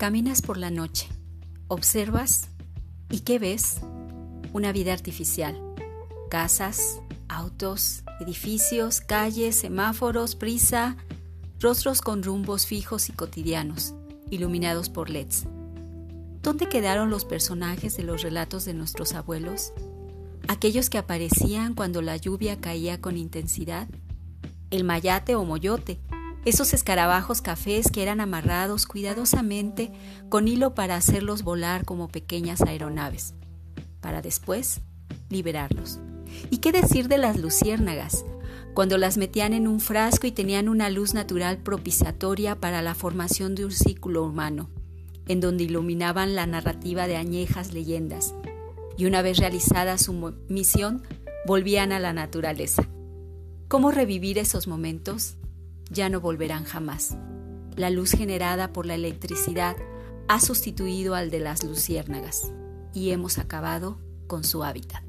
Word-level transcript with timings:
Caminas 0.00 0.40
por 0.40 0.56
la 0.56 0.70
noche, 0.70 1.08
observas 1.68 2.48
y 3.10 3.20
¿qué 3.20 3.38
ves? 3.38 3.82
Una 4.54 4.72
vida 4.72 4.94
artificial. 4.94 5.60
Casas, 6.30 7.02
autos, 7.28 8.02
edificios, 8.18 9.02
calles, 9.02 9.56
semáforos, 9.56 10.36
prisa, 10.36 10.96
rostros 11.58 12.00
con 12.00 12.22
rumbos 12.22 12.64
fijos 12.64 13.10
y 13.10 13.12
cotidianos, 13.12 13.92
iluminados 14.30 14.88
por 14.88 15.10
LEDs. 15.10 15.44
¿Dónde 16.40 16.66
quedaron 16.70 17.10
los 17.10 17.26
personajes 17.26 17.94
de 17.98 18.04
los 18.04 18.22
relatos 18.22 18.64
de 18.64 18.72
nuestros 18.72 19.12
abuelos? 19.12 19.74
Aquellos 20.48 20.88
que 20.88 20.96
aparecían 20.96 21.74
cuando 21.74 22.00
la 22.00 22.16
lluvia 22.16 22.58
caía 22.58 23.02
con 23.02 23.18
intensidad. 23.18 23.86
El 24.70 24.84
mayate 24.84 25.34
o 25.34 25.44
moyote, 25.44 26.00
esos 26.44 26.72
escarabajos 26.72 27.42
cafés 27.42 27.90
que 27.90 28.02
eran 28.02 28.20
amarrados 28.20 28.86
cuidadosamente 28.86 29.92
con 30.28 30.48
hilo 30.48 30.74
para 30.74 30.96
hacerlos 30.96 31.42
volar 31.42 31.84
como 31.84 32.08
pequeñas 32.08 32.62
aeronaves, 32.62 33.34
para 34.00 34.22
después 34.22 34.80
liberarlos. 35.28 36.00
¿Y 36.50 36.58
qué 36.58 36.72
decir 36.72 37.08
de 37.08 37.18
las 37.18 37.38
luciérnagas? 37.38 38.24
Cuando 38.74 38.98
las 38.98 39.18
metían 39.18 39.52
en 39.52 39.66
un 39.66 39.80
frasco 39.80 40.26
y 40.26 40.32
tenían 40.32 40.68
una 40.68 40.90
luz 40.90 41.12
natural 41.12 41.58
propiciatoria 41.58 42.54
para 42.58 42.82
la 42.82 42.94
formación 42.94 43.54
de 43.54 43.64
un 43.64 43.72
círculo 43.72 44.24
humano, 44.24 44.70
en 45.26 45.40
donde 45.40 45.64
iluminaban 45.64 46.34
la 46.34 46.46
narrativa 46.46 47.06
de 47.06 47.16
añejas 47.16 47.74
leyendas, 47.74 48.34
y 48.96 49.06
una 49.06 49.22
vez 49.22 49.38
realizada 49.38 49.98
su 49.98 50.34
misión, 50.48 51.02
volvían 51.46 51.92
a 51.92 51.98
la 51.98 52.12
naturaleza. 52.12 52.86
¿Cómo 53.68 53.90
revivir 53.90 54.38
esos 54.38 54.66
momentos? 54.66 55.36
Ya 55.90 56.08
no 56.08 56.20
volverán 56.20 56.64
jamás. 56.64 57.16
La 57.76 57.90
luz 57.90 58.12
generada 58.12 58.72
por 58.72 58.86
la 58.86 58.94
electricidad 58.94 59.76
ha 60.28 60.40
sustituido 60.40 61.14
al 61.14 61.30
de 61.30 61.40
las 61.40 61.64
luciérnagas 61.64 62.52
y 62.94 63.10
hemos 63.10 63.38
acabado 63.38 63.98
con 64.26 64.44
su 64.44 64.64
hábitat. 64.64 65.02